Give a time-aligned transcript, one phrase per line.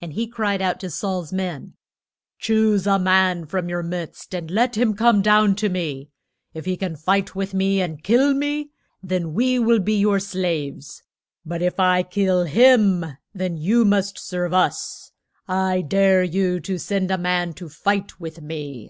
[0.00, 1.74] And he cried out to Saul's men,
[2.38, 6.08] Choose a man from your midst and let him come down to me.
[6.54, 8.70] If he can fight with me and kill me,
[9.02, 11.02] then we will be your slaves.
[11.44, 15.12] But if I kill him then you must serve us.
[15.46, 18.88] I dare you to send a man to fight with me.